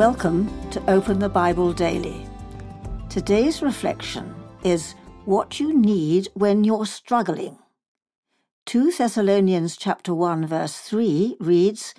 Welcome 0.00 0.48
to 0.70 0.82
Open 0.90 1.18
the 1.18 1.28
Bible 1.28 1.74
Daily. 1.74 2.26
Today's 3.10 3.60
reflection 3.60 4.34
is 4.64 4.94
what 5.26 5.60
you 5.60 5.76
need 5.76 6.26
when 6.32 6.64
you're 6.64 6.86
struggling. 6.86 7.58
2 8.64 8.92
Thessalonians 8.92 9.76
chapter 9.76 10.14
1 10.14 10.46
verse 10.46 10.78
3 10.78 11.36
reads, 11.38 11.92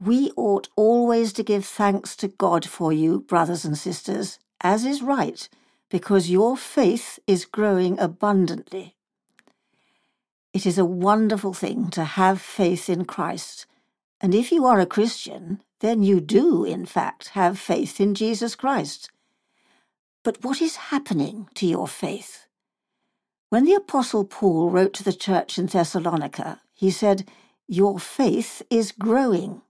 "We 0.00 0.32
ought 0.36 0.68
always 0.74 1.32
to 1.34 1.44
give 1.44 1.64
thanks 1.64 2.16
to 2.16 2.26
God 2.26 2.66
for 2.66 2.92
you, 2.92 3.20
brothers 3.20 3.64
and 3.64 3.78
sisters, 3.78 4.40
as 4.60 4.84
is 4.84 5.00
right, 5.00 5.48
because 5.90 6.28
your 6.28 6.56
faith 6.56 7.20
is 7.28 7.44
growing 7.44 8.00
abundantly." 8.00 8.96
It 10.52 10.66
is 10.66 10.76
a 10.76 10.84
wonderful 10.84 11.54
thing 11.54 11.90
to 11.90 12.02
have 12.02 12.40
faith 12.40 12.90
in 12.90 13.04
Christ, 13.04 13.64
and 14.20 14.34
if 14.34 14.50
you 14.50 14.66
are 14.66 14.80
a 14.80 14.86
Christian, 14.86 15.62
then 15.80 16.02
you 16.02 16.20
do, 16.20 16.64
in 16.64 16.86
fact, 16.86 17.28
have 17.28 17.58
faith 17.58 18.00
in 18.00 18.14
Jesus 18.14 18.56
Christ. 18.56 19.10
But 20.24 20.42
what 20.42 20.60
is 20.60 20.76
happening 20.76 21.48
to 21.54 21.66
your 21.66 21.86
faith? 21.86 22.46
When 23.50 23.64
the 23.64 23.74
Apostle 23.74 24.24
Paul 24.24 24.70
wrote 24.70 24.92
to 24.94 25.04
the 25.04 25.12
church 25.12 25.58
in 25.58 25.66
Thessalonica, 25.66 26.60
he 26.74 26.90
said, 26.90 27.28
Your 27.66 27.98
faith 27.98 28.62
is 28.68 28.92
growing. 28.92 29.62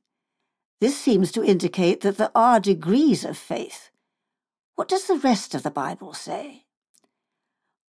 This 0.80 0.96
seems 0.96 1.30
to 1.32 1.44
indicate 1.44 2.00
that 2.00 2.16
there 2.16 2.30
are 2.34 2.58
degrees 2.58 3.24
of 3.24 3.36
faith. 3.36 3.90
What 4.76 4.88
does 4.88 5.06
the 5.06 5.18
rest 5.18 5.54
of 5.54 5.62
the 5.62 5.70
Bible 5.70 6.14
say? 6.14 6.64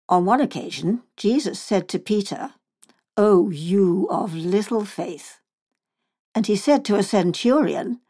On 0.09 0.25
one 0.25 0.41
occasion, 0.41 1.03
Jesus 1.17 1.61
said 1.61 1.89
to 1.89 1.99
Peter, 1.99 2.55
O 3.17 3.47
oh, 3.47 3.51
you 3.51 4.09
of 4.11 4.35
little 4.35 4.85
faith. 4.85 5.39
And 6.39 6.47
he 6.47 6.55
said 6.55 6.85
to 6.85 6.95
a 6.95 7.03
centurion, 7.03 8.01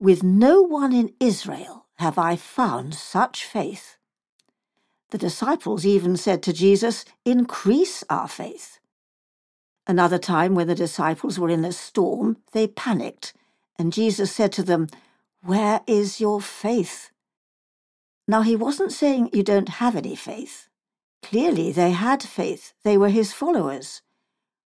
with 0.00 0.24
no 0.24 0.62
one 0.62 0.92
in 0.92 1.14
Israel 1.20 1.86
have 1.98 2.18
I 2.18 2.34
found 2.34 2.92
such 2.92 3.44
faith. 3.44 3.98
The 5.12 5.18
disciples 5.18 5.86
even 5.86 6.16
said 6.16 6.42
to 6.42 6.52
Jesus, 6.52 7.04
Increase 7.24 8.02
our 8.10 8.26
faith. 8.26 8.80
Another 9.86 10.18
time, 10.18 10.56
when 10.56 10.66
the 10.66 10.74
disciples 10.74 11.38
were 11.38 11.50
in 11.50 11.64
a 11.64 11.70
storm, 11.70 12.38
they 12.50 12.66
panicked, 12.66 13.32
and 13.78 13.92
Jesus 13.92 14.32
said 14.32 14.50
to 14.54 14.64
them, 14.64 14.88
Where 15.44 15.82
is 15.86 16.20
your 16.20 16.40
faith? 16.40 17.12
Now, 18.26 18.42
he 18.42 18.56
wasn't 18.56 18.90
saying 18.90 19.30
you 19.32 19.44
don't 19.44 19.78
have 19.78 19.94
any 19.94 20.16
faith. 20.16 20.68
Clearly, 21.22 21.70
they 21.70 21.92
had 21.92 22.24
faith. 22.24 22.72
They 22.82 22.98
were 22.98 23.10
his 23.10 23.32
followers. 23.32 24.02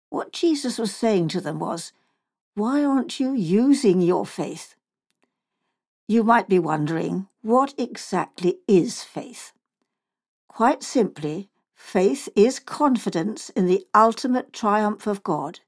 What 0.10 0.32
Jesus 0.32 0.80
was 0.80 0.96
saying 0.96 1.28
to 1.28 1.42
them 1.42 1.60
was, 1.60 1.92
Why 2.56 2.86
aren't 2.86 3.20
you 3.20 3.34
using 3.34 4.00
your 4.00 4.26
faith? 4.26 4.76
You 6.08 6.24
might 6.24 6.48
be 6.48 6.58
wondering, 6.58 7.28
what 7.42 7.74
exactly 7.78 8.60
is 8.66 9.04
faith? 9.04 9.52
Quite 10.48 10.82
simply, 10.82 11.50
faith 11.76 12.30
is 12.34 12.60
confidence 12.60 13.50
in 13.50 13.66
the 13.66 13.86
ultimate 13.94 14.54
triumph 14.54 15.06
of 15.06 15.22
God. 15.22 15.60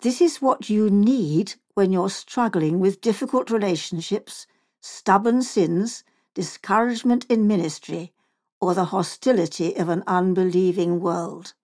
This 0.00 0.20
is 0.20 0.42
what 0.42 0.68
you 0.68 0.90
need 0.90 1.54
when 1.74 1.92
you're 1.92 2.10
struggling 2.10 2.80
with 2.80 3.00
difficult 3.00 3.48
relationships, 3.48 4.48
stubborn 4.80 5.42
sins, 5.42 6.02
discouragement 6.34 7.24
in 7.28 7.46
ministry, 7.46 8.12
or 8.60 8.74
the 8.74 8.86
hostility 8.86 9.76
of 9.76 9.88
an 9.88 10.02
unbelieving 10.08 10.98
world. 10.98 11.54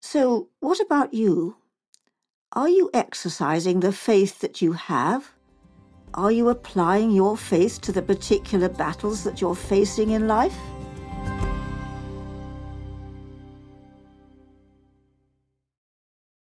So, 0.00 0.50
what 0.60 0.78
about 0.78 1.12
you? 1.12 1.56
Are 2.54 2.68
you 2.68 2.90
exercising 2.92 3.80
the 3.80 3.92
faith 3.92 4.40
that 4.40 4.60
you 4.60 4.72
have? 4.72 5.32
Are 6.12 6.30
you 6.30 6.50
applying 6.50 7.10
your 7.10 7.34
faith 7.34 7.80
to 7.80 7.92
the 7.92 8.02
particular 8.02 8.68
battles 8.68 9.24
that 9.24 9.40
you're 9.40 9.54
facing 9.54 10.10
in 10.10 10.28
life? 10.28 10.54